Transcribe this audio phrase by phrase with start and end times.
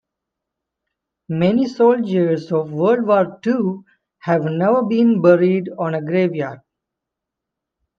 [1.29, 3.85] Many soldiers of world war two
[4.17, 6.61] have never been buried on a grave yard.